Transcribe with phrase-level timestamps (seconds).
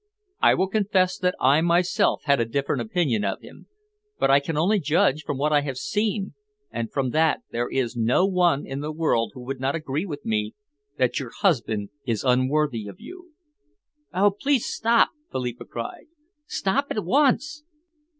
[0.41, 3.67] I will confess that I myself had a different opinion of him,
[4.17, 6.33] but I can only judge from what I have seen
[6.71, 10.25] and from that there is no one in the world who would not agree with
[10.25, 10.55] me
[10.97, 13.33] that your husband is unworthy of you."
[14.11, 16.07] "Oh, please stop!" Philippa cried.
[16.47, 17.63] "Stop at once!"